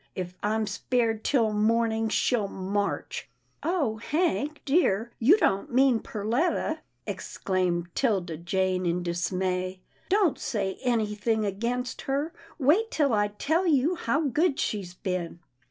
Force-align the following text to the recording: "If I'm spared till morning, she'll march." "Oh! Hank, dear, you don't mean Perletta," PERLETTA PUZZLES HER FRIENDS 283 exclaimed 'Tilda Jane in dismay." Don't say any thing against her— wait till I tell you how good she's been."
"If 0.23 0.35
I'm 0.41 0.65
spared 0.65 1.23
till 1.23 1.53
morning, 1.53 2.09
she'll 2.09 2.47
march." 2.47 3.29
"Oh! 3.61 3.97
Hank, 3.97 4.59
dear, 4.65 5.11
you 5.19 5.37
don't 5.37 5.71
mean 5.71 5.99
Perletta," 5.99 6.79
PERLETTA 6.81 6.81
PUZZLES 7.05 7.05
HER 7.05 7.05
FRIENDS 7.05 7.41
283 7.45 7.85
exclaimed 7.85 7.87
'Tilda 7.93 8.37
Jane 8.43 8.85
in 8.87 9.03
dismay." 9.03 9.79
Don't 10.09 10.39
say 10.39 10.79
any 10.83 11.13
thing 11.13 11.45
against 11.45 12.01
her— 12.09 12.33
wait 12.57 12.89
till 12.89 13.13
I 13.13 13.27
tell 13.27 13.67
you 13.67 13.93
how 13.93 14.21
good 14.27 14.59
she's 14.59 14.95
been." 14.95 15.37